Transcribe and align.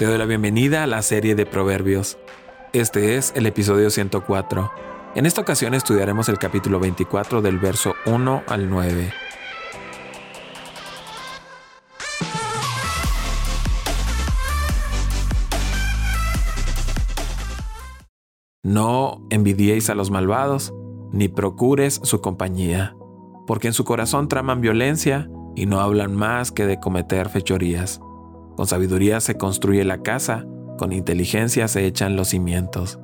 Te 0.00 0.06
doy 0.06 0.16
la 0.16 0.24
bienvenida 0.24 0.82
a 0.82 0.86
la 0.86 1.02
serie 1.02 1.34
de 1.34 1.44
Proverbios. 1.44 2.16
Este 2.72 3.18
es 3.18 3.34
el 3.36 3.44
episodio 3.44 3.90
104. 3.90 4.72
En 5.14 5.26
esta 5.26 5.42
ocasión 5.42 5.74
estudiaremos 5.74 6.30
el 6.30 6.38
capítulo 6.38 6.80
24 6.80 7.42
del 7.42 7.58
verso 7.58 7.92
1 8.06 8.44
al 8.46 8.70
9. 8.70 9.12
No 18.62 19.26
envidiéis 19.28 19.90
a 19.90 19.94
los 19.94 20.10
malvados, 20.10 20.72
ni 21.12 21.28
procures 21.28 22.00
su 22.02 22.22
compañía, 22.22 22.96
porque 23.46 23.68
en 23.68 23.74
su 23.74 23.84
corazón 23.84 24.28
traman 24.28 24.62
violencia 24.62 25.28
y 25.54 25.66
no 25.66 25.78
hablan 25.78 26.16
más 26.16 26.52
que 26.52 26.64
de 26.64 26.80
cometer 26.80 27.28
fechorías. 27.28 28.00
Con 28.60 28.66
sabiduría 28.66 29.20
se 29.20 29.38
construye 29.38 29.84
la 29.84 30.02
casa, 30.02 30.44
con 30.76 30.92
inteligencia 30.92 31.66
se 31.66 31.86
echan 31.86 32.14
los 32.14 32.28
cimientos. 32.28 33.00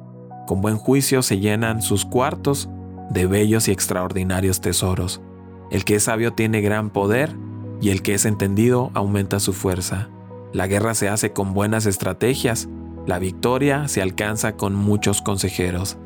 Con 0.46 0.60
buen 0.60 0.76
juicio 0.76 1.22
se 1.22 1.38
llenan 1.38 1.80
sus 1.80 2.04
cuartos 2.04 2.68
de 3.08 3.26
bellos 3.26 3.66
y 3.66 3.72
extraordinarios 3.72 4.60
tesoros. 4.60 5.22
El 5.70 5.86
que 5.86 5.94
es 5.94 6.02
sabio 6.02 6.34
tiene 6.34 6.60
gran 6.60 6.90
poder 6.90 7.34
y 7.80 7.88
el 7.88 8.02
que 8.02 8.12
es 8.12 8.26
entendido 8.26 8.90
aumenta 8.92 9.40
su 9.40 9.54
fuerza. 9.54 10.10
La 10.52 10.66
guerra 10.66 10.92
se 10.92 11.08
hace 11.08 11.32
con 11.32 11.54
buenas 11.54 11.86
estrategias, 11.86 12.68
la 13.06 13.18
victoria 13.18 13.88
se 13.88 14.02
alcanza 14.02 14.58
con 14.58 14.74
muchos 14.74 15.22
consejeros. 15.22 15.96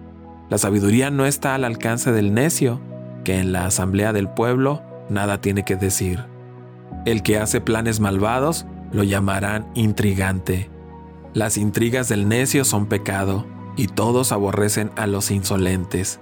La 0.48 0.58
sabiduría 0.58 1.10
no 1.10 1.26
está 1.26 1.56
al 1.56 1.64
alcance 1.64 2.12
del 2.12 2.34
necio, 2.34 2.80
que 3.24 3.40
en 3.40 3.50
la 3.50 3.66
asamblea 3.66 4.12
del 4.12 4.28
pueblo 4.28 4.80
nada 5.08 5.40
tiene 5.40 5.64
que 5.64 5.74
decir. 5.74 6.24
El 7.04 7.24
que 7.24 7.40
hace 7.40 7.60
planes 7.60 7.98
malvados 7.98 8.64
lo 8.92 9.04
llamarán 9.04 9.70
intrigante. 9.74 10.70
Las 11.32 11.56
intrigas 11.56 12.08
del 12.08 12.28
necio 12.28 12.64
son 12.64 12.86
pecado, 12.86 13.46
y 13.76 13.86
todos 13.86 14.32
aborrecen 14.32 14.90
a 14.96 15.06
los 15.06 15.30
insolentes. 15.30 16.20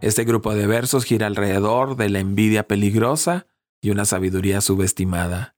Este 0.00 0.24
grupo 0.24 0.54
de 0.54 0.66
versos 0.66 1.04
gira 1.04 1.26
alrededor 1.26 1.96
de 1.96 2.08
la 2.08 2.20
envidia 2.20 2.66
peligrosa 2.66 3.46
y 3.82 3.90
una 3.90 4.04
sabiduría 4.04 4.60
subestimada. 4.60 5.54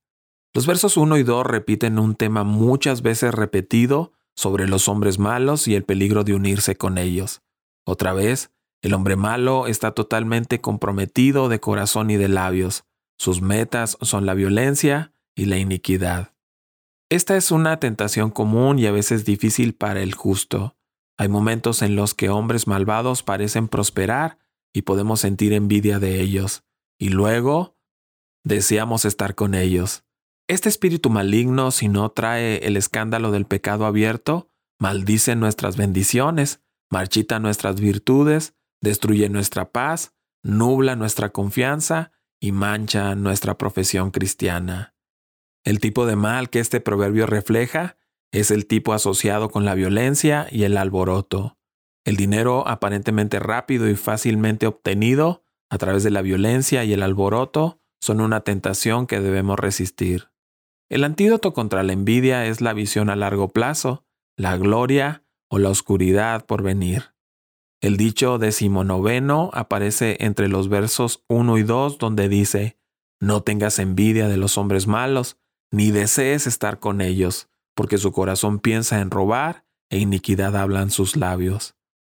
Los 0.54 0.66
versos 0.66 0.96
1 0.96 1.18
y 1.18 1.22
2 1.22 1.46
repiten 1.46 1.98
un 1.98 2.14
tema 2.14 2.42
muchas 2.42 3.02
veces 3.02 3.34
repetido 3.34 4.12
sobre 4.34 4.66
los 4.66 4.88
hombres 4.88 5.18
malos 5.18 5.68
y 5.68 5.74
el 5.74 5.84
peligro 5.84 6.24
de 6.24 6.34
unirse 6.34 6.76
con 6.76 6.98
ellos. 6.98 7.42
Otra 7.84 8.12
vez, 8.12 8.50
el 8.82 8.94
hombre 8.94 9.16
malo 9.16 9.66
está 9.66 9.92
totalmente 9.92 10.60
comprometido 10.60 11.48
de 11.48 11.60
corazón 11.60 12.10
y 12.10 12.16
de 12.16 12.28
labios. 12.28 12.84
Sus 13.18 13.42
metas 13.42 13.98
son 14.00 14.26
la 14.26 14.34
violencia, 14.34 15.12
y 15.38 15.46
la 15.46 15.56
iniquidad. 15.56 16.34
Esta 17.10 17.36
es 17.36 17.52
una 17.52 17.78
tentación 17.80 18.30
común 18.30 18.78
y 18.78 18.86
a 18.86 18.92
veces 18.92 19.24
difícil 19.24 19.72
para 19.74 20.02
el 20.02 20.14
justo. 20.14 20.76
Hay 21.16 21.28
momentos 21.28 21.80
en 21.80 21.96
los 21.96 22.12
que 22.12 22.28
hombres 22.28 22.66
malvados 22.66 23.22
parecen 23.22 23.68
prosperar 23.68 24.38
y 24.74 24.82
podemos 24.82 25.20
sentir 25.20 25.52
envidia 25.52 26.00
de 26.00 26.20
ellos, 26.20 26.64
y 26.98 27.08
luego 27.08 27.78
deseamos 28.44 29.04
estar 29.04 29.34
con 29.34 29.54
ellos. 29.54 30.04
Este 30.48 30.68
espíritu 30.68 31.08
maligno, 31.08 31.70
si 31.70 31.88
no 31.88 32.10
trae 32.10 32.58
el 32.66 32.76
escándalo 32.76 33.30
del 33.30 33.46
pecado 33.46 33.86
abierto, 33.86 34.50
maldice 34.78 35.36
nuestras 35.36 35.76
bendiciones, 35.76 36.60
marchita 36.90 37.38
nuestras 37.38 37.80
virtudes, 37.80 38.54
destruye 38.80 39.28
nuestra 39.28 39.70
paz, 39.70 40.14
nubla 40.42 40.96
nuestra 40.96 41.30
confianza 41.30 42.12
y 42.40 42.52
mancha 42.52 43.14
nuestra 43.14 43.56
profesión 43.56 44.10
cristiana. 44.10 44.94
El 45.68 45.80
tipo 45.80 46.06
de 46.06 46.16
mal 46.16 46.48
que 46.48 46.60
este 46.60 46.80
proverbio 46.80 47.26
refleja 47.26 47.98
es 48.32 48.50
el 48.50 48.66
tipo 48.66 48.94
asociado 48.94 49.50
con 49.50 49.66
la 49.66 49.74
violencia 49.74 50.46
y 50.50 50.62
el 50.62 50.78
alboroto. 50.78 51.58
El 52.06 52.16
dinero 52.16 52.66
aparentemente 52.66 53.38
rápido 53.38 53.86
y 53.86 53.94
fácilmente 53.94 54.66
obtenido 54.66 55.44
a 55.68 55.76
través 55.76 56.02
de 56.04 56.10
la 56.10 56.22
violencia 56.22 56.84
y 56.84 56.94
el 56.94 57.02
alboroto 57.02 57.82
son 58.00 58.22
una 58.22 58.40
tentación 58.40 59.06
que 59.06 59.20
debemos 59.20 59.58
resistir. 59.58 60.30
El 60.88 61.04
antídoto 61.04 61.52
contra 61.52 61.82
la 61.82 61.92
envidia 61.92 62.46
es 62.46 62.62
la 62.62 62.72
visión 62.72 63.10
a 63.10 63.16
largo 63.16 63.48
plazo, 63.48 64.06
la 64.38 64.56
gloria 64.56 65.22
o 65.50 65.58
la 65.58 65.68
oscuridad 65.68 66.46
por 66.46 66.62
venir. 66.62 67.12
El 67.82 67.98
dicho 67.98 68.38
decimonoveno 68.38 69.50
aparece 69.52 70.16
entre 70.20 70.48
los 70.48 70.70
versos 70.70 71.26
1 71.28 71.58
y 71.58 71.62
2 71.62 71.98
donde 71.98 72.30
dice, 72.30 72.78
No 73.20 73.42
tengas 73.42 73.78
envidia 73.78 74.28
de 74.28 74.38
los 74.38 74.56
hombres 74.56 74.86
malos, 74.86 75.36
ni 75.70 75.90
desees 75.90 76.46
estar 76.46 76.78
con 76.78 77.00
ellos, 77.00 77.48
porque 77.74 77.98
su 77.98 78.12
corazón 78.12 78.58
piensa 78.58 79.00
en 79.00 79.10
robar 79.10 79.64
e 79.90 79.98
iniquidad 79.98 80.56
hablan 80.56 80.90
sus 80.90 81.16
labios. 81.16 81.74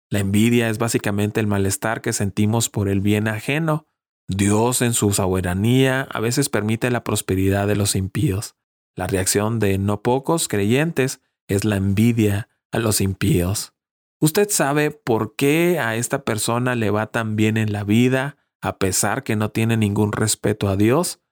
La 0.10 0.20
envidia 0.20 0.70
es 0.70 0.78
básicamente 0.78 1.40
el 1.40 1.48
malestar 1.48 2.02
que 2.02 2.14
sentimos 2.14 2.70
por 2.70 2.88
el 2.88 3.02
bien 3.02 3.28
ajeno. 3.28 3.88
Dios 4.28 4.82
en 4.82 4.94
su 4.94 5.12
soberanía 5.12 6.08
a 6.12 6.20
veces 6.20 6.50
permite 6.50 6.92
la 6.92 7.04
prosperidad 7.04 7.68
de 7.68 7.76
los 7.76 7.96
impíos. 7.96 8.56
La 8.96 9.08
reacción 9.08 9.60
de 9.60 9.80
no 9.80 10.04
pocos 10.04 10.48
creyentes 10.48 11.22
es 11.48 11.66
la 11.66 11.78
envidia 11.78 12.50
a 12.72 12.78
los 12.78 13.02
impíos. 13.02 13.74
¿Usted 14.22 14.50
sabe 14.50 14.92
por 14.92 15.36
qué 15.36 15.80
a 15.80 15.96
esta 15.96 16.24
persona 16.24 16.76
le 16.76 16.92
va 16.92 17.08
tan 17.08 17.36
bien 17.36 17.58
en 17.58 17.74
la 17.74 17.84
vida 17.84 18.38
a 18.62 18.78
pesar 18.78 19.24
que 19.24 19.36
no 19.36 19.50
tiene 19.50 19.78
ningún 19.78 20.12
respeto 20.12 20.70
a 20.70 20.78
Dios? 20.78 21.23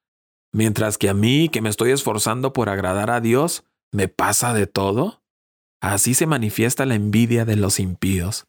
Mientras 0.53 0.97
que 0.97 1.09
a 1.09 1.13
mí, 1.13 1.49
que 1.49 1.61
me 1.61 1.69
estoy 1.69 1.91
esforzando 1.91 2.53
por 2.53 2.69
agradar 2.69 3.09
a 3.09 3.21
Dios, 3.21 3.63
me 3.91 4.07
pasa 4.07 4.53
de 4.53 4.67
todo. 4.67 5.23
Así 5.81 6.13
se 6.13 6.25
manifiesta 6.25 6.85
la 6.85 6.95
envidia 6.95 7.45
de 7.45 7.55
los 7.55 7.79
impíos. 7.79 8.47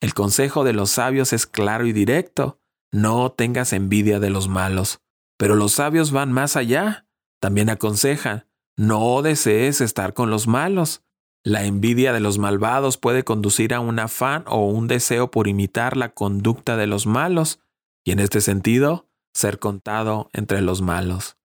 El 0.00 0.14
consejo 0.14 0.64
de 0.64 0.72
los 0.72 0.90
sabios 0.90 1.32
es 1.32 1.46
claro 1.46 1.86
y 1.86 1.92
directo. 1.92 2.60
No 2.92 3.32
tengas 3.32 3.72
envidia 3.72 4.20
de 4.20 4.30
los 4.30 4.48
malos. 4.48 5.00
Pero 5.36 5.56
los 5.56 5.72
sabios 5.72 6.12
van 6.12 6.32
más 6.32 6.56
allá. 6.56 7.06
También 7.40 7.70
aconsejan, 7.70 8.46
no 8.76 9.22
desees 9.22 9.80
estar 9.80 10.14
con 10.14 10.30
los 10.30 10.46
malos. 10.46 11.02
La 11.42 11.64
envidia 11.64 12.12
de 12.12 12.20
los 12.20 12.38
malvados 12.38 12.98
puede 12.98 13.24
conducir 13.24 13.72
a 13.72 13.80
un 13.80 13.98
afán 13.98 14.44
o 14.46 14.66
un 14.66 14.88
deseo 14.88 15.30
por 15.30 15.48
imitar 15.48 15.96
la 15.96 16.10
conducta 16.10 16.76
de 16.76 16.86
los 16.86 17.06
malos, 17.06 17.60
y 18.04 18.12
en 18.12 18.18
este 18.18 18.42
sentido, 18.42 19.08
ser 19.32 19.58
contado 19.58 20.28
entre 20.34 20.60
los 20.60 20.82
malos. 20.82 21.39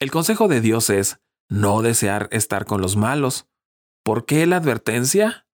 El 0.00 0.12
consejo 0.12 0.46
de 0.46 0.60
Dios 0.60 0.90
es 0.90 1.20
no 1.48 1.82
desear 1.82 2.28
estar 2.30 2.66
con 2.66 2.80
los 2.80 2.96
malos. 2.96 3.48
¿Por 4.04 4.26
qué 4.26 4.46
la 4.46 4.58
advertencia? 4.58 5.48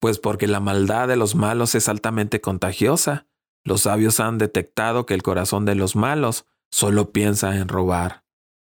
Pues 0.00 0.20
porque 0.20 0.46
la 0.46 0.60
maldad 0.60 1.08
de 1.08 1.16
los 1.16 1.34
malos 1.34 1.74
es 1.74 1.88
altamente 1.88 2.40
contagiosa. 2.40 3.26
Los 3.64 3.82
sabios 3.82 4.20
han 4.20 4.38
detectado 4.38 5.06
que 5.06 5.14
el 5.14 5.22
corazón 5.22 5.64
de 5.64 5.74
los 5.74 5.96
malos 5.96 6.46
solo 6.70 7.10
piensa 7.10 7.56
en 7.56 7.66
robar. 7.66 8.24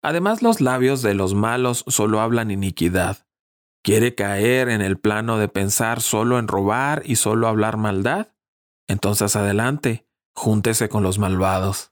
Además, 0.01 0.41
los 0.41 0.61
labios 0.61 1.01
de 1.01 1.13
los 1.13 1.35
malos 1.35 1.83
solo 1.87 2.21
hablan 2.21 2.49
iniquidad. 2.49 3.27
¿Quiere 3.83 4.15
caer 4.15 4.69
en 4.69 4.81
el 4.81 4.97
plano 4.97 5.37
de 5.37 5.47
pensar 5.47 6.01
solo 6.01 6.39
en 6.39 6.47
robar 6.47 7.03
y 7.05 7.17
solo 7.17 7.47
hablar 7.47 7.77
maldad? 7.77 8.33
Entonces 8.87 9.35
adelante, 9.35 10.07
júntese 10.33 10.89
con 10.89 11.03
los 11.03 11.19
malvados. 11.19 11.91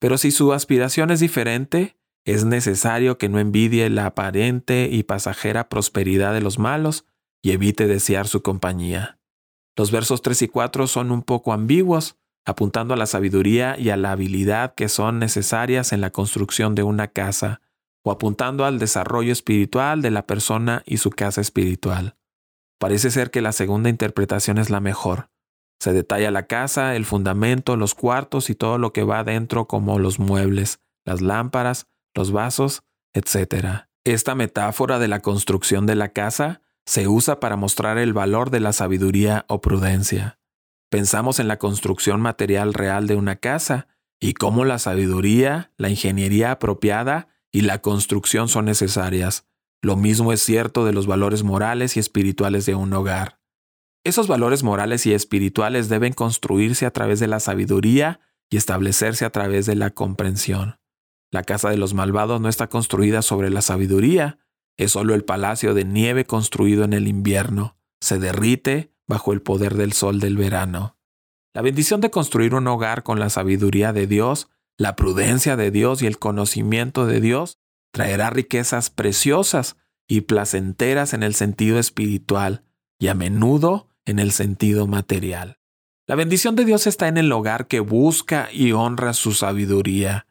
Pero 0.00 0.18
si 0.18 0.30
su 0.30 0.52
aspiración 0.52 1.10
es 1.10 1.20
diferente, 1.20 1.97
es 2.28 2.44
necesario 2.44 3.16
que 3.16 3.30
no 3.30 3.38
envidie 3.38 3.88
la 3.88 4.04
aparente 4.04 4.90
y 4.92 5.02
pasajera 5.04 5.70
prosperidad 5.70 6.34
de 6.34 6.42
los 6.42 6.58
malos 6.58 7.06
y 7.40 7.52
evite 7.52 7.86
desear 7.86 8.28
su 8.28 8.42
compañía. 8.42 9.18
Los 9.78 9.90
versos 9.90 10.20
3 10.20 10.42
y 10.42 10.48
4 10.48 10.88
son 10.88 11.10
un 11.10 11.22
poco 11.22 11.54
ambiguos, 11.54 12.18
apuntando 12.44 12.92
a 12.92 12.98
la 12.98 13.06
sabiduría 13.06 13.78
y 13.78 13.88
a 13.88 13.96
la 13.96 14.12
habilidad 14.12 14.74
que 14.74 14.90
son 14.90 15.18
necesarias 15.18 15.94
en 15.94 16.02
la 16.02 16.10
construcción 16.10 16.74
de 16.74 16.82
una 16.82 17.08
casa, 17.08 17.62
o 18.04 18.10
apuntando 18.10 18.66
al 18.66 18.78
desarrollo 18.78 19.32
espiritual 19.32 20.02
de 20.02 20.10
la 20.10 20.26
persona 20.26 20.82
y 20.84 20.98
su 20.98 21.08
casa 21.08 21.40
espiritual. 21.40 22.16
Parece 22.78 23.10
ser 23.10 23.30
que 23.30 23.40
la 23.40 23.52
segunda 23.52 23.88
interpretación 23.88 24.58
es 24.58 24.68
la 24.68 24.80
mejor. 24.80 25.30
Se 25.80 25.94
detalla 25.94 26.30
la 26.30 26.46
casa, 26.46 26.94
el 26.94 27.06
fundamento, 27.06 27.76
los 27.76 27.94
cuartos 27.94 28.50
y 28.50 28.54
todo 28.54 28.76
lo 28.76 28.92
que 28.92 29.02
va 29.02 29.24
dentro 29.24 29.66
como 29.66 29.98
los 29.98 30.18
muebles, 30.18 30.80
las 31.06 31.22
lámparas, 31.22 31.86
los 32.18 32.32
vasos, 32.32 32.82
etc. 33.14 33.86
Esta 34.04 34.34
metáfora 34.34 34.98
de 34.98 35.06
la 35.06 35.20
construcción 35.20 35.86
de 35.86 35.94
la 35.94 36.08
casa 36.08 36.62
se 36.84 37.06
usa 37.06 37.38
para 37.38 37.54
mostrar 37.54 37.96
el 37.96 38.12
valor 38.12 38.50
de 38.50 38.58
la 38.58 38.72
sabiduría 38.72 39.44
o 39.48 39.60
prudencia. 39.60 40.40
Pensamos 40.90 41.38
en 41.38 41.46
la 41.46 41.58
construcción 41.58 42.20
material 42.20 42.74
real 42.74 43.06
de 43.06 43.14
una 43.14 43.36
casa 43.36 43.86
y 44.20 44.34
cómo 44.34 44.64
la 44.64 44.80
sabiduría, 44.80 45.70
la 45.76 45.90
ingeniería 45.90 46.50
apropiada 46.50 47.28
y 47.52 47.60
la 47.60 47.82
construcción 47.82 48.48
son 48.48 48.64
necesarias. 48.64 49.46
Lo 49.80 49.96
mismo 49.96 50.32
es 50.32 50.42
cierto 50.42 50.84
de 50.84 50.92
los 50.92 51.06
valores 51.06 51.44
morales 51.44 51.96
y 51.96 52.00
espirituales 52.00 52.66
de 52.66 52.74
un 52.74 52.92
hogar. 52.94 53.38
Esos 54.02 54.26
valores 54.26 54.64
morales 54.64 55.06
y 55.06 55.14
espirituales 55.14 55.88
deben 55.88 56.14
construirse 56.14 56.84
a 56.84 56.90
través 56.90 57.20
de 57.20 57.28
la 57.28 57.38
sabiduría 57.38 58.20
y 58.50 58.56
establecerse 58.56 59.24
a 59.24 59.30
través 59.30 59.66
de 59.66 59.76
la 59.76 59.90
comprensión. 59.90 60.80
La 61.30 61.42
casa 61.42 61.70
de 61.70 61.76
los 61.76 61.94
malvados 61.94 62.40
no 62.40 62.48
está 62.48 62.68
construida 62.68 63.22
sobre 63.22 63.50
la 63.50 63.62
sabiduría, 63.62 64.38
es 64.76 64.92
solo 64.92 65.14
el 65.14 65.24
palacio 65.24 65.74
de 65.74 65.84
nieve 65.84 66.24
construido 66.24 66.84
en 66.84 66.92
el 66.92 67.08
invierno. 67.08 67.76
Se 68.00 68.18
derrite 68.18 68.92
bajo 69.06 69.32
el 69.32 69.42
poder 69.42 69.74
del 69.74 69.92
sol 69.92 70.20
del 70.20 70.36
verano. 70.36 70.96
La 71.52 71.62
bendición 71.62 72.00
de 72.00 72.10
construir 72.10 72.54
un 72.54 72.66
hogar 72.68 73.02
con 73.02 73.18
la 73.18 73.30
sabiduría 73.30 73.92
de 73.92 74.06
Dios, 74.06 74.48
la 74.76 74.94
prudencia 74.94 75.56
de 75.56 75.70
Dios 75.70 76.02
y 76.02 76.06
el 76.06 76.18
conocimiento 76.18 77.06
de 77.06 77.20
Dios 77.20 77.58
traerá 77.92 78.30
riquezas 78.30 78.90
preciosas 78.90 79.76
y 80.06 80.20
placenteras 80.20 81.14
en 81.14 81.24
el 81.24 81.34
sentido 81.34 81.78
espiritual 81.78 82.62
y 83.00 83.08
a 83.08 83.14
menudo 83.14 83.88
en 84.04 84.20
el 84.20 84.30
sentido 84.30 84.86
material. 84.86 85.58
La 86.06 86.14
bendición 86.14 86.54
de 86.54 86.64
Dios 86.64 86.86
está 86.86 87.08
en 87.08 87.18
el 87.18 87.30
hogar 87.32 87.66
que 87.66 87.80
busca 87.80 88.48
y 88.52 88.72
honra 88.72 89.12
su 89.12 89.32
sabiduría. 89.32 90.27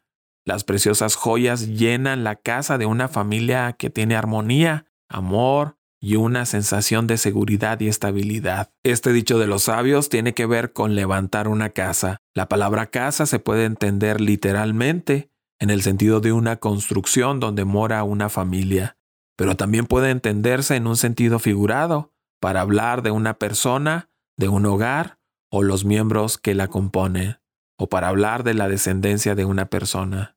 Las 0.48 0.64
preciosas 0.64 1.18
joyas 1.18 1.68
llenan 1.68 2.24
la 2.24 2.38
casa 2.38 2.78
de 2.78 2.86
una 2.86 3.10
familia 3.10 3.74
que 3.74 3.90
tiene 3.90 4.16
armonía, 4.16 4.86
amor 5.10 5.76
y 6.00 6.16
una 6.16 6.46
sensación 6.46 7.06
de 7.06 7.18
seguridad 7.18 7.82
y 7.82 7.90
estabilidad. 7.90 8.72
Este 8.82 9.12
dicho 9.12 9.40
de 9.40 9.48
los 9.48 9.64
sabios 9.64 10.08
tiene 10.08 10.34
que 10.34 10.46
ver 10.46 10.72
con 10.72 10.96
levantar 10.96 11.50
una 11.50 11.72
casa. 11.72 12.22
La 12.34 12.48
palabra 12.48 12.86
casa 12.86 13.26
se 13.26 13.40
puede 13.40 13.66
entender 13.66 14.22
literalmente 14.22 15.34
en 15.60 15.70
el 15.70 15.82
sentido 15.82 16.22
de 16.22 16.32
una 16.32 16.56
construcción 16.56 17.42
donde 17.42 17.66
mora 17.66 18.06
una 18.06 18.30
familia, 18.30 18.96
pero 19.36 19.58
también 19.58 19.86
puede 19.86 20.12
entenderse 20.12 20.78
en 20.78 20.88
un 20.88 20.96
sentido 20.96 21.40
figurado 21.40 22.14
para 22.40 22.62
hablar 22.62 23.02
de 23.02 23.12
una 23.12 23.34
persona, 23.34 24.10
de 24.38 24.48
un 24.48 24.66
hogar 24.66 25.20
o 25.52 25.62
los 25.62 25.84
miembros 25.84 26.38
que 26.38 26.56
la 26.56 26.70
componen, 26.70 27.42
o 27.78 27.90
para 27.90 28.08
hablar 28.08 28.46
de 28.46 28.54
la 28.54 28.70
descendencia 28.70 29.36
de 29.36 29.44
una 29.44 29.66
persona. 29.66 30.37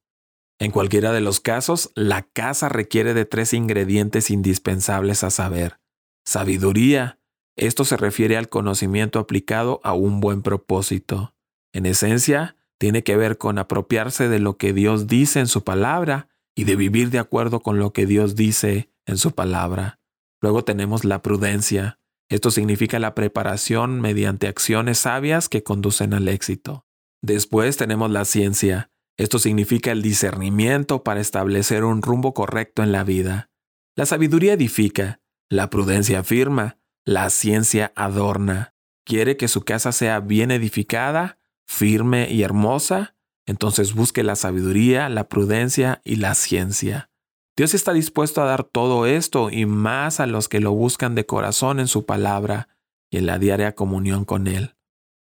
En 0.61 0.73
cualquiera 0.73 1.13
de 1.13 1.23
los 1.23 1.41
casos, 1.41 1.91
la 1.95 2.23
casa 2.23 2.69
requiere 2.69 3.15
de 3.15 3.25
tres 3.25 3.55
ingredientes 3.55 4.31
indispensables 4.31 5.25
a 5.25 5.31
saber. 5.31 5.81
Sabiduría. 6.27 7.19
Esto 7.57 7.87
se 7.87 7.97
refiere 7.97 8.37
al 8.37 8.51
conocimiento 8.51 9.19
aplicado 9.19 9.81
a 9.85 9.95
un 9.95 10.21
buen 10.21 10.43
propósito. 10.43 11.35
En 11.73 11.87
esencia, 11.87 12.57
tiene 12.79 13.03
que 13.03 13.17
ver 13.17 13.39
con 13.39 13.59
apropiarse 13.59 14.29
de 14.29 14.39
lo 14.39 14.59
que 14.59 14.75
Dios 14.75 15.07
dice 15.07 15.41
en 15.41 15.47
su 15.47 15.65
palabra 15.65 16.29
y 16.55 16.65
de 16.65 16.77
vivir 16.77 17.09
de 17.09 17.19
acuerdo 17.19 17.61
con 17.61 17.79
lo 17.79 17.95
que 17.95 18.05
Dios 18.05 18.37
dice 18.37 18.91
en 19.07 19.17
su 19.17 19.33
palabra. 19.33 19.99
Luego 20.43 20.63
tenemos 20.65 21.05
la 21.05 21.23
prudencia. 21.23 21.99
Esto 22.29 22.51
significa 22.51 22.99
la 22.99 23.15
preparación 23.15 24.01
mediante 24.01 24.47
acciones 24.47 24.99
sabias 24.99 25.49
que 25.49 25.63
conducen 25.63 26.13
al 26.13 26.29
éxito. 26.29 26.85
Después 27.23 27.79
tenemos 27.79 28.11
la 28.11 28.27
ciencia. 28.27 28.91
Esto 29.21 29.39
significa 29.39 29.93
el 29.93 30.01
discernimiento 30.01 31.05
para 31.05 31.21
establecer 31.21 31.85
un 31.85 32.01
rumbo 32.01 32.33
correcto 32.33 32.83
en 32.83 32.91
la 32.91 33.05
vida. 33.05 33.51
La 33.95 34.07
sabiduría 34.07 34.55
edifica, 34.55 35.21
la 35.51 35.69
prudencia 35.69 36.21
afirma, 36.21 36.79
la 37.05 37.29
ciencia 37.29 37.93
adorna. 37.97 38.75
¿Quiere 39.05 39.37
que 39.37 39.49
su 39.49 39.61
casa 39.61 39.93
sea 39.93 40.21
bien 40.21 40.51
edificada, 40.51 41.39
firme 41.67 42.31
y 42.31 42.45
hermosa? 42.45 43.15
Entonces 43.45 43.93
busque 43.93 44.23
la 44.23 44.37
sabiduría, 44.37 45.11
la 45.11 45.29
prudencia 45.29 46.01
y 46.03 46.17
la 46.17 46.35
ciencia. 46.35 47.11
Dios 47.59 47.75
está 47.75 47.93
dispuesto 47.93 48.41
a 48.41 48.47
dar 48.47 48.65
todo 48.65 49.05
esto 49.05 49.51
y 49.51 49.67
más 49.67 50.21
a 50.21 50.27
los 50.27 50.49
que 50.49 50.61
lo 50.61 50.73
buscan 50.73 51.15
de 51.15 51.27
corazón 51.27 51.79
en 51.79 51.89
su 51.89 52.07
palabra 52.07 52.71
y 53.11 53.19
en 53.19 53.27
la 53.27 53.39
diaria 53.39 53.75
comunión 53.75 54.25
con 54.25 54.47
Él. 54.47 54.77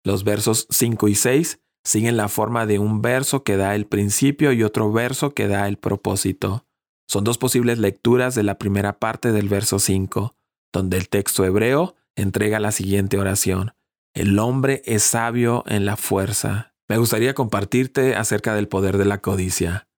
Los 0.04 0.24
versos 0.24 0.68
5 0.70 1.08
y 1.08 1.16
6 1.16 1.60
siguen 1.84 2.16
la 2.16 2.28
forma 2.28 2.66
de 2.66 2.78
un 2.78 3.02
verso 3.02 3.44
que 3.44 3.56
da 3.56 3.74
el 3.74 3.86
principio 3.86 4.52
y 4.52 4.62
otro 4.62 4.90
verso 4.92 5.34
que 5.34 5.48
da 5.48 5.68
el 5.68 5.76
propósito. 5.76 6.66
Son 7.08 7.24
dos 7.24 7.38
posibles 7.38 7.78
lecturas 7.78 8.34
de 8.34 8.42
la 8.42 8.58
primera 8.58 8.98
parte 8.98 9.30
del 9.32 9.48
verso 9.48 9.78
5, 9.78 10.34
donde 10.72 10.96
el 10.96 11.08
texto 11.08 11.44
hebreo 11.44 11.94
entrega 12.16 12.60
la 12.60 12.72
siguiente 12.72 13.18
oración. 13.18 13.72
El 14.14 14.38
hombre 14.38 14.82
es 14.86 15.02
sabio 15.02 15.64
en 15.66 15.84
la 15.84 15.96
fuerza. 15.96 16.74
Me 16.88 16.98
gustaría 16.98 17.34
compartirte 17.34 18.14
acerca 18.14 18.54
del 18.54 18.68
poder 18.68 18.96
de 18.96 19.04
la 19.04 19.18
codicia. 19.18 19.88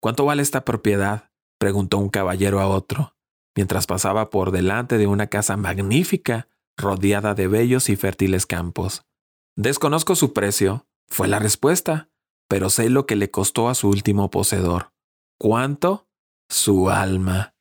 ¿Cuánto 0.00 0.24
vale 0.24 0.42
esta 0.42 0.64
propiedad? 0.64 1.30
preguntó 1.58 1.98
un 1.98 2.10
caballero 2.10 2.60
a 2.60 2.68
otro, 2.68 3.14
mientras 3.56 3.86
pasaba 3.86 4.30
por 4.30 4.50
delante 4.50 4.98
de 4.98 5.06
una 5.06 5.28
casa 5.28 5.56
magnífica, 5.56 6.48
rodeada 6.76 7.34
de 7.34 7.48
bellos 7.48 7.88
y 7.88 7.96
fértiles 7.96 8.46
campos. 8.46 9.06
Desconozco 9.56 10.14
su 10.14 10.34
precio, 10.34 10.86
fue 11.08 11.28
la 11.28 11.38
respuesta, 11.38 12.10
pero 12.48 12.70
sé 12.70 12.90
lo 12.90 13.06
que 13.06 13.16
le 13.16 13.30
costó 13.30 13.68
a 13.68 13.74
su 13.74 13.88
último 13.88 14.30
poseedor. 14.30 14.92
¿Cuánto? 15.38 16.08
Su 16.48 16.90
alma. 16.90 17.54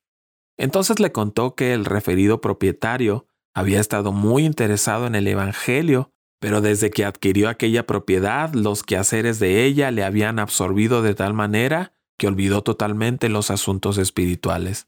Entonces 0.57 0.99
le 0.99 1.11
contó 1.11 1.55
que 1.55 1.73
el 1.73 1.85
referido 1.85 2.41
propietario 2.41 3.27
había 3.53 3.79
estado 3.79 4.11
muy 4.11 4.45
interesado 4.45 5.07
en 5.07 5.15
el 5.15 5.27
Evangelio, 5.27 6.11
pero 6.39 6.61
desde 6.61 6.91
que 6.91 7.05
adquirió 7.05 7.49
aquella 7.49 7.85
propiedad, 7.85 8.53
los 8.53 8.83
quehaceres 8.83 9.39
de 9.39 9.65
ella 9.65 9.91
le 9.91 10.03
habían 10.03 10.39
absorbido 10.39 11.01
de 11.01 11.15
tal 11.15 11.33
manera 11.33 11.93
que 12.17 12.27
olvidó 12.27 12.61
totalmente 12.61 13.29
los 13.29 13.51
asuntos 13.51 13.97
espirituales. 13.97 14.87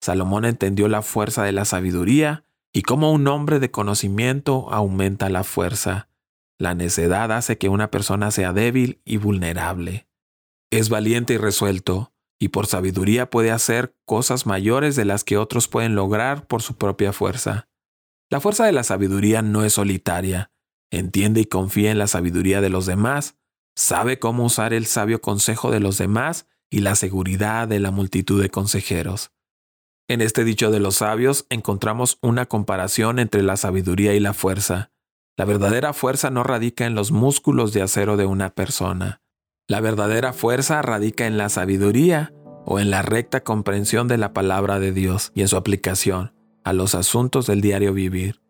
Salomón 0.00 0.44
entendió 0.44 0.88
la 0.88 1.02
fuerza 1.02 1.42
de 1.44 1.52
la 1.52 1.64
sabiduría 1.64 2.44
y 2.72 2.82
cómo 2.82 3.12
un 3.12 3.26
hombre 3.28 3.58
de 3.58 3.70
conocimiento 3.70 4.70
aumenta 4.70 5.28
la 5.30 5.44
fuerza. 5.44 6.08
La 6.58 6.74
necedad 6.74 7.32
hace 7.32 7.58
que 7.58 7.68
una 7.68 7.90
persona 7.90 8.30
sea 8.30 8.52
débil 8.52 9.00
y 9.04 9.18
vulnerable. 9.18 10.08
Es 10.70 10.88
valiente 10.88 11.34
y 11.34 11.38
resuelto, 11.38 12.12
y 12.38 12.48
por 12.48 12.66
sabiduría 12.66 13.30
puede 13.30 13.50
hacer 13.50 13.96
cosas 14.04 14.46
mayores 14.46 14.96
de 14.96 15.04
las 15.04 15.24
que 15.24 15.38
otros 15.38 15.68
pueden 15.68 15.94
lograr 15.94 16.46
por 16.46 16.62
su 16.62 16.76
propia 16.76 17.12
fuerza. 17.12 17.68
La 18.30 18.40
fuerza 18.40 18.66
de 18.66 18.72
la 18.72 18.82
sabiduría 18.82 19.42
no 19.42 19.64
es 19.64 19.74
solitaria. 19.74 20.50
Entiende 20.90 21.40
y 21.40 21.46
confía 21.46 21.90
en 21.90 21.98
la 21.98 22.06
sabiduría 22.06 22.60
de 22.60 22.70
los 22.70 22.86
demás, 22.86 23.36
sabe 23.76 24.18
cómo 24.18 24.44
usar 24.44 24.72
el 24.72 24.86
sabio 24.86 25.20
consejo 25.20 25.70
de 25.70 25.80
los 25.80 25.98
demás 25.98 26.46
y 26.70 26.80
la 26.80 26.94
seguridad 26.94 27.68
de 27.68 27.80
la 27.80 27.90
multitud 27.90 28.42
de 28.42 28.50
consejeros. 28.50 29.32
En 30.08 30.20
este 30.20 30.44
dicho 30.44 30.70
de 30.70 30.80
los 30.80 30.96
sabios 30.96 31.46
encontramos 31.50 32.18
una 32.22 32.46
comparación 32.46 33.18
entre 33.18 33.42
la 33.42 33.56
sabiduría 33.56 34.14
y 34.14 34.20
la 34.20 34.34
fuerza. 34.34 34.90
La 35.38 35.44
verdadera 35.44 35.92
fuerza 35.92 36.30
no 36.30 36.44
radica 36.44 36.86
en 36.86 36.94
los 36.94 37.12
músculos 37.12 37.74
de 37.74 37.82
acero 37.82 38.16
de 38.16 38.24
una 38.24 38.54
persona. 38.54 39.20
La 39.68 39.80
verdadera 39.80 40.32
fuerza 40.32 40.80
radica 40.80 41.26
en 41.26 41.36
la 41.36 41.50
sabiduría 41.50 42.32
o 42.64 42.80
en 42.80 42.90
la 42.90 43.02
recta 43.02 43.44
comprensión 43.44 44.08
de 44.08 44.16
la 44.16 44.32
palabra 44.32 44.78
de 44.80 44.92
Dios 44.92 45.32
y 45.34 45.42
en 45.42 45.48
su 45.48 45.56
aplicación 45.56 46.32
a 46.64 46.72
los 46.72 46.94
asuntos 46.94 47.46
del 47.46 47.60
diario 47.60 47.92
vivir. 47.92 48.40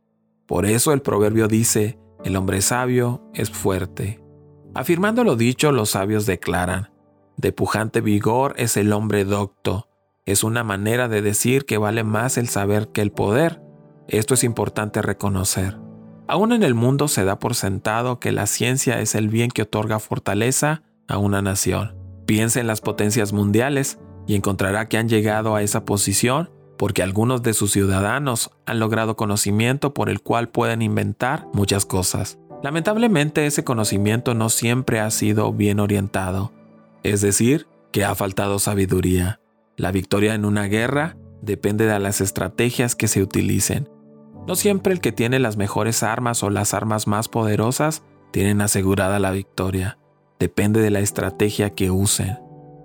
Por 0.47 0.65
eso 0.65 0.93
el 0.93 1.03
proverbio 1.03 1.49
dice, 1.49 1.99
el 2.25 2.37
hombre 2.37 2.63
sabio 2.63 3.29
es 3.35 3.51
fuerte. 3.51 4.23
Afirmando 4.73 5.25
lo 5.25 5.35
dicho, 5.35 5.73
los 5.73 5.91
sabios 5.91 6.25
declaran, 6.25 6.93
de 7.37 7.51
pujante 7.51 8.01
vigor 8.01 8.55
es 8.59 8.77
el 8.77 8.93
hombre 8.93 9.25
docto. 9.25 9.89
Es 10.25 10.45
una 10.45 10.63
manera 10.63 11.09
de 11.09 11.21
decir 11.21 11.67
que 11.67 11.79
vale 11.79 12.05
más 12.05 12.39
el 12.39 12.49
saber 12.49 12.89
que 12.89 13.03
el 13.03 13.11
poder. 13.11 13.61
Esto 14.07 14.35
es 14.35 14.45
importante 14.45 15.03
reconocer. 15.03 15.86
Aún 16.29 16.53
en 16.53 16.63
el 16.65 16.75
mundo 16.75 17.07
se 17.07 17.25
da 17.25 17.39
por 17.39 17.55
sentado 17.55 18.19
que 18.19 18.33
la 18.33 18.47
ciencia 18.47 19.01
es 19.01 19.15
el 19.15 19.29
bien 19.29 19.51
que 19.51 19.63
otorga 19.63 20.01
fortaleza 20.01 20.83
a 21.07 21.19
una 21.19 21.41
nación. 21.41 21.95
Piense 22.27 22.59
en 22.59 22.67
las 22.67 22.81
potencias 22.81 23.33
mundiales 23.33 23.99
y 24.27 24.35
encontrará 24.35 24.89
que 24.89 24.99
han 24.99 25.09
llegado 25.09 25.55
a 25.55 25.63
esa 25.63 25.85
posición 25.85 26.51
porque 26.77 27.03
algunos 27.03 27.43
de 27.43 27.55
sus 27.55 27.73
ciudadanos 27.73 28.51
han 28.67 28.81
logrado 28.81 29.17
conocimiento 29.17 29.95
por 29.95 30.11
el 30.11 30.21
cual 30.21 30.49
pueden 30.49 30.83
inventar 30.83 31.47
muchas 31.53 31.87
cosas. 31.87 32.39
Lamentablemente 32.63 33.47
ese 33.47 33.63
conocimiento 33.63 34.35
no 34.35 34.49
siempre 34.49 34.99
ha 34.99 35.11
sido 35.11 35.53
bien 35.53 35.79
orientado, 35.79 36.53
es 37.05 37.21
decir, 37.21 37.69
que 37.93 38.05
ha 38.05 38.15
faltado 38.17 38.59
sabiduría. 38.59 39.41
La 39.77 39.93
victoria 39.93 40.35
en 40.35 40.45
una 40.45 40.65
guerra 40.65 41.17
depende 41.41 41.87
de 41.87 41.99
las 42.01 42.21
estrategias 42.21 42.97
que 42.97 43.09
se 43.09 43.23
utilicen 43.23 43.89
no 44.47 44.55
siempre 44.55 44.93
el 44.93 45.01
que 45.01 45.13
tiene 45.13 45.39
las 45.39 45.57
mejores 45.57 46.03
armas 46.03 46.43
o 46.43 46.51
las 46.51 46.75
armas 46.75 47.07
más 47.07 47.29
poderosas 47.29 48.03
tienen 48.31 48.61
asegurada 48.61 49.19
la 49.19 49.31
victoria. 49.31 49.99
Depende 50.39 50.81
de 50.81 50.91
la 50.91 51.01
estrategia 51.01 51.71
que 51.71 51.91
usen. 51.91 52.39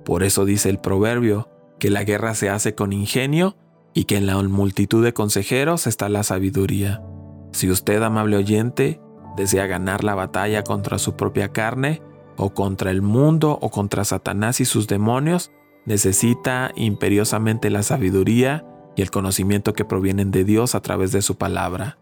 Por 0.06 0.24
eso 0.24 0.46
dice 0.46 0.70
el 0.70 0.80
proverbio 0.80 1.50
que 1.80 1.90
la 1.90 2.04
guerra 2.04 2.34
se 2.36 2.50
hace 2.50 2.76
con 2.76 2.94
ingenio 2.94 3.58
y 3.94 4.06
que 4.06 4.18
en 4.18 4.26
la 4.26 4.42
multitud 4.42 5.04
de 5.04 5.14
consejeros 5.14 5.88
está 5.88 6.10
la 6.10 6.24
sabiduría. 6.24 7.04
Si 7.52 7.70
usted, 7.70 8.02
amable 8.02 8.38
oyente, 8.38 9.02
desea 9.36 9.68
ganar 9.68 10.04
la 10.04 10.16
batalla 10.16 10.64
contra 10.64 10.98
su 10.98 11.16
propia 11.16 11.50
carne, 11.50 12.02
o 12.38 12.54
contra 12.54 12.92
el 12.92 13.02
mundo, 13.02 13.60
o 13.62 13.70
contra 13.70 14.06
Satanás 14.06 14.62
y 14.62 14.66
sus 14.66 14.88
demonios, 14.88 15.52
necesita 15.86 16.72
imperiosamente 16.76 17.70
la 17.70 17.84
sabiduría 17.84 18.66
y 18.96 19.02
el 19.02 19.12
conocimiento 19.12 19.74
que 19.74 19.86
provienen 19.86 20.32
de 20.32 20.44
Dios 20.44 20.76
a 20.76 20.82
través 20.82 21.12
de 21.12 21.22
su 21.22 21.38
palabra. 21.38 21.98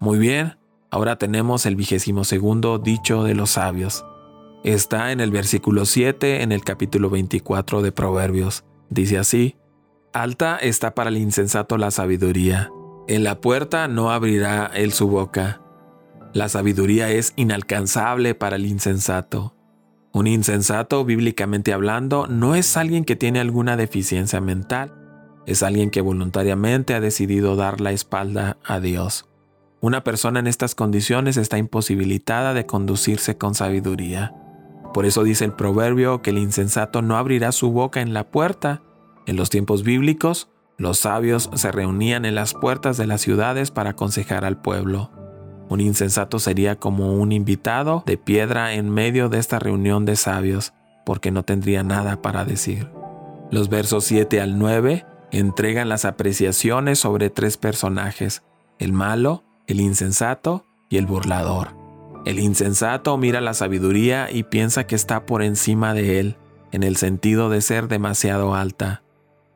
Muy 0.00 0.18
bien, 0.18 0.58
ahora 0.90 1.16
tenemos 1.16 1.66
el 1.66 1.76
vigésimo 1.76 2.24
segundo 2.24 2.78
dicho 2.78 3.24
de 3.24 3.34
los 3.34 3.50
sabios. 3.50 4.04
Está 4.64 5.12
en 5.12 5.20
el 5.20 5.30
versículo 5.30 5.84
7 5.84 6.42
en 6.42 6.52
el 6.52 6.62
capítulo 6.62 7.10
24 7.10 7.82
de 7.82 7.92
Proverbios. 7.92 8.64
Dice 8.90 9.18
así, 9.18 9.56
Alta 10.12 10.56
está 10.56 10.94
para 10.94 11.10
el 11.10 11.18
insensato 11.18 11.78
la 11.78 11.90
sabiduría. 11.90 12.70
En 13.06 13.24
la 13.24 13.40
puerta 13.40 13.88
no 13.88 14.10
abrirá 14.10 14.70
él 14.74 14.92
su 14.92 15.08
boca. 15.08 15.62
La 16.32 16.48
sabiduría 16.48 17.10
es 17.10 17.32
inalcanzable 17.36 18.34
para 18.34 18.56
el 18.56 18.66
insensato. 18.66 19.54
Un 20.12 20.26
insensato, 20.26 21.04
bíblicamente 21.04 21.72
hablando, 21.72 22.26
no 22.26 22.54
es 22.54 22.76
alguien 22.76 23.04
que 23.04 23.16
tiene 23.16 23.40
alguna 23.40 23.76
deficiencia 23.76 24.40
mental, 24.40 24.97
es 25.48 25.62
alguien 25.62 25.88
que 25.88 26.02
voluntariamente 26.02 26.92
ha 26.92 27.00
decidido 27.00 27.56
dar 27.56 27.80
la 27.80 27.92
espalda 27.92 28.58
a 28.66 28.80
Dios. 28.80 29.24
Una 29.80 30.04
persona 30.04 30.40
en 30.40 30.46
estas 30.46 30.74
condiciones 30.74 31.38
está 31.38 31.56
imposibilitada 31.56 32.52
de 32.52 32.66
conducirse 32.66 33.38
con 33.38 33.54
sabiduría. 33.54 34.34
Por 34.92 35.06
eso 35.06 35.22
dice 35.22 35.46
el 35.46 35.54
proverbio 35.54 36.20
que 36.20 36.30
el 36.30 36.38
insensato 36.38 37.00
no 37.00 37.16
abrirá 37.16 37.52
su 37.52 37.70
boca 37.70 38.02
en 38.02 38.12
la 38.12 38.28
puerta. 38.28 38.82
En 39.24 39.36
los 39.36 39.48
tiempos 39.48 39.84
bíblicos, 39.84 40.50
los 40.76 40.98
sabios 40.98 41.48
se 41.54 41.72
reunían 41.72 42.26
en 42.26 42.34
las 42.34 42.52
puertas 42.52 42.98
de 42.98 43.06
las 43.06 43.22
ciudades 43.22 43.70
para 43.70 43.90
aconsejar 43.90 44.44
al 44.44 44.60
pueblo. 44.60 45.10
Un 45.70 45.80
insensato 45.80 46.40
sería 46.40 46.76
como 46.76 47.14
un 47.14 47.32
invitado 47.32 48.02
de 48.04 48.18
piedra 48.18 48.74
en 48.74 48.90
medio 48.90 49.30
de 49.30 49.38
esta 49.38 49.58
reunión 49.58 50.04
de 50.04 50.16
sabios, 50.16 50.74
porque 51.06 51.30
no 51.30 51.42
tendría 51.42 51.82
nada 51.82 52.20
para 52.20 52.44
decir. 52.44 52.90
Los 53.50 53.70
versos 53.70 54.04
7 54.04 54.42
al 54.42 54.58
9 54.58 55.06
entregan 55.30 55.88
las 55.88 56.04
apreciaciones 56.04 56.98
sobre 56.98 57.30
tres 57.30 57.56
personajes, 57.56 58.42
el 58.78 58.92
malo, 58.92 59.44
el 59.66 59.80
insensato 59.80 60.64
y 60.88 60.96
el 60.96 61.06
burlador. 61.06 61.76
El 62.24 62.38
insensato 62.38 63.16
mira 63.16 63.40
la 63.40 63.54
sabiduría 63.54 64.30
y 64.30 64.42
piensa 64.42 64.86
que 64.86 64.94
está 64.94 65.26
por 65.26 65.42
encima 65.42 65.94
de 65.94 66.20
él, 66.20 66.36
en 66.72 66.82
el 66.82 66.96
sentido 66.96 67.48
de 67.48 67.60
ser 67.62 67.88
demasiado 67.88 68.54
alta. 68.54 69.02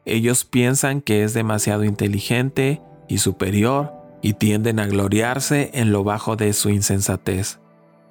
Ellos 0.05 0.45
piensan 0.45 1.01
que 1.01 1.23
es 1.23 1.35
demasiado 1.35 1.85
inteligente 1.85 2.81
y 3.09 3.19
superior 3.19 3.93
y 4.23 4.35
tienden 4.35 4.81
a 4.81 4.87
gloriarse 4.87 5.71
en 5.75 5.93
lo 5.93 6.05
bajo 6.05 6.37
de 6.37 6.53
su 6.53 6.71
insensatez. 6.71 7.59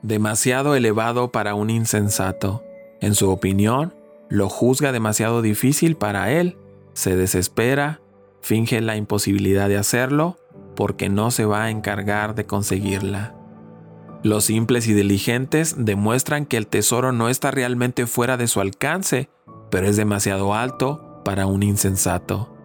Demasiado 0.01 0.75
elevado 0.75 1.31
para 1.31 1.55
un 1.55 1.69
insensato. 1.69 2.63
En 3.01 3.15
su 3.15 3.29
opinión, 3.29 3.93
lo 4.29 4.49
juzga 4.49 4.91
demasiado 4.91 5.41
difícil 5.41 5.95
para 5.95 6.31
él, 6.31 6.57
se 6.93 7.15
desespera, 7.15 8.01
finge 8.41 8.81
la 8.81 8.95
imposibilidad 8.95 9.69
de 9.69 9.77
hacerlo, 9.77 10.37
porque 10.75 11.09
no 11.09 11.31
se 11.31 11.45
va 11.45 11.63
a 11.63 11.69
encargar 11.69 12.35
de 12.35 12.45
conseguirla. 12.45 13.35
Los 14.23 14.45
simples 14.45 14.87
y 14.87 14.93
diligentes 14.93 15.75
demuestran 15.77 16.45
que 16.45 16.57
el 16.57 16.67
tesoro 16.67 17.11
no 17.11 17.29
está 17.29 17.49
realmente 17.49 18.05
fuera 18.05 18.37
de 18.37 18.47
su 18.47 18.61
alcance, 18.61 19.29
pero 19.71 19.87
es 19.87 19.97
demasiado 19.97 20.53
alto 20.53 21.21
para 21.25 21.47
un 21.47 21.63
insensato. 21.63 22.55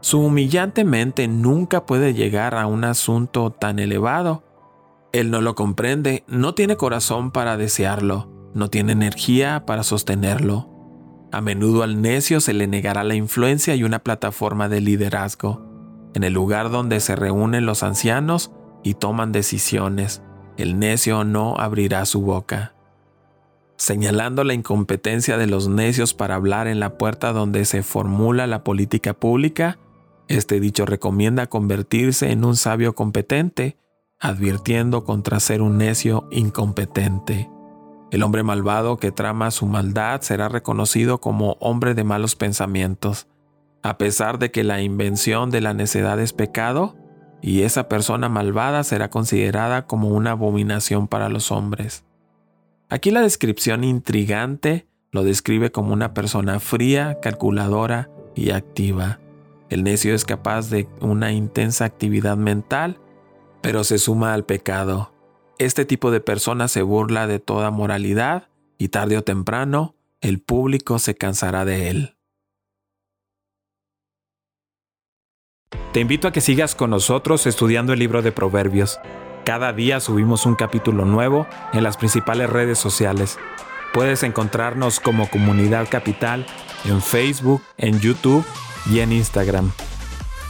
Su 0.00 0.20
humillante 0.20 0.84
mente 0.84 1.28
nunca 1.28 1.86
puede 1.86 2.14
llegar 2.14 2.56
a 2.56 2.66
un 2.66 2.84
asunto 2.84 3.50
tan 3.50 3.78
elevado. 3.78 4.42
Él 5.12 5.30
no 5.30 5.40
lo 5.40 5.54
comprende, 5.54 6.24
no 6.26 6.54
tiene 6.54 6.76
corazón 6.76 7.30
para 7.30 7.56
desearlo, 7.56 8.28
no 8.52 8.68
tiene 8.68 8.92
energía 8.92 9.64
para 9.66 9.84
sostenerlo. 9.84 10.73
A 11.34 11.40
menudo 11.40 11.82
al 11.82 12.00
necio 12.00 12.40
se 12.40 12.52
le 12.52 12.68
negará 12.68 13.02
la 13.02 13.16
influencia 13.16 13.74
y 13.74 13.82
una 13.82 13.98
plataforma 13.98 14.68
de 14.68 14.80
liderazgo. 14.80 15.66
En 16.14 16.22
el 16.22 16.32
lugar 16.32 16.70
donde 16.70 17.00
se 17.00 17.16
reúnen 17.16 17.66
los 17.66 17.82
ancianos 17.82 18.52
y 18.84 18.94
toman 18.94 19.32
decisiones, 19.32 20.22
el 20.58 20.78
necio 20.78 21.24
no 21.24 21.56
abrirá 21.58 22.06
su 22.06 22.20
boca. 22.20 22.76
Señalando 23.76 24.44
la 24.44 24.54
incompetencia 24.54 25.36
de 25.36 25.48
los 25.48 25.66
necios 25.66 26.14
para 26.14 26.36
hablar 26.36 26.68
en 26.68 26.78
la 26.78 26.98
puerta 26.98 27.32
donde 27.32 27.64
se 27.64 27.82
formula 27.82 28.46
la 28.46 28.62
política 28.62 29.12
pública, 29.12 29.80
este 30.28 30.60
dicho 30.60 30.86
recomienda 30.86 31.48
convertirse 31.48 32.30
en 32.30 32.44
un 32.44 32.54
sabio 32.54 32.94
competente, 32.94 33.76
advirtiendo 34.20 35.02
contra 35.02 35.40
ser 35.40 35.62
un 35.62 35.78
necio 35.78 36.28
incompetente. 36.30 37.50
El 38.14 38.22
hombre 38.22 38.44
malvado 38.44 38.96
que 38.96 39.10
trama 39.10 39.50
su 39.50 39.66
maldad 39.66 40.20
será 40.20 40.48
reconocido 40.48 41.20
como 41.20 41.56
hombre 41.58 41.94
de 41.94 42.04
malos 42.04 42.36
pensamientos, 42.36 43.26
a 43.82 43.98
pesar 43.98 44.38
de 44.38 44.52
que 44.52 44.62
la 44.62 44.80
invención 44.82 45.50
de 45.50 45.60
la 45.60 45.74
necedad 45.74 46.20
es 46.20 46.32
pecado, 46.32 46.94
y 47.42 47.62
esa 47.62 47.88
persona 47.88 48.28
malvada 48.28 48.84
será 48.84 49.10
considerada 49.10 49.88
como 49.88 50.10
una 50.10 50.30
abominación 50.30 51.08
para 51.08 51.28
los 51.28 51.50
hombres. 51.50 52.04
Aquí 52.88 53.10
la 53.10 53.20
descripción 53.20 53.82
intrigante 53.82 54.86
lo 55.10 55.24
describe 55.24 55.72
como 55.72 55.92
una 55.92 56.14
persona 56.14 56.60
fría, 56.60 57.18
calculadora 57.20 58.10
y 58.36 58.50
activa. 58.50 59.18
El 59.70 59.82
necio 59.82 60.14
es 60.14 60.24
capaz 60.24 60.70
de 60.70 60.88
una 61.00 61.32
intensa 61.32 61.84
actividad 61.84 62.36
mental, 62.36 63.00
pero 63.60 63.82
se 63.82 63.98
suma 63.98 64.34
al 64.34 64.44
pecado. 64.44 65.13
Este 65.58 65.84
tipo 65.84 66.10
de 66.10 66.20
persona 66.20 66.68
se 66.68 66.82
burla 66.82 67.26
de 67.26 67.38
toda 67.38 67.70
moralidad 67.70 68.48
y 68.76 68.88
tarde 68.88 69.16
o 69.16 69.22
temprano 69.22 69.94
el 70.20 70.40
público 70.40 70.98
se 70.98 71.14
cansará 71.14 71.64
de 71.64 71.90
él. 71.90 72.16
Te 75.92 76.00
invito 76.00 76.26
a 76.26 76.32
que 76.32 76.40
sigas 76.40 76.74
con 76.74 76.90
nosotros 76.90 77.46
estudiando 77.46 77.92
el 77.92 78.00
libro 78.00 78.22
de 78.22 78.32
Proverbios. 78.32 78.98
Cada 79.44 79.72
día 79.72 80.00
subimos 80.00 80.44
un 80.46 80.56
capítulo 80.56 81.04
nuevo 81.04 81.46
en 81.72 81.84
las 81.84 81.96
principales 81.96 82.50
redes 82.50 82.78
sociales. 82.78 83.38
Puedes 83.92 84.24
encontrarnos 84.24 84.98
como 84.98 85.30
Comunidad 85.30 85.86
Capital 85.88 86.46
en 86.84 87.00
Facebook, 87.00 87.62
en 87.76 88.00
YouTube 88.00 88.44
y 88.90 89.00
en 89.00 89.12
Instagram. 89.12 89.70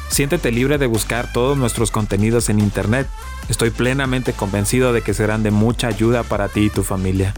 Siéntete 0.08 0.52
libre 0.52 0.78
de 0.78 0.87
buscar 0.87 1.32
todos 1.32 1.56
nuestros 1.58 1.90
contenidos 1.90 2.49
en 2.49 2.61
Internet. 2.61 3.08
Estoy 3.49 3.70
plenamente 3.70 4.32
convencido 4.32 4.92
de 4.92 5.02
que 5.02 5.14
serán 5.14 5.42
de 5.42 5.50
mucha 5.50 5.88
ayuda 5.88 6.23
para 6.23 6.49
ti 6.49 6.66
y 6.66 6.70
tu 6.70 6.82
familia. 6.82 7.34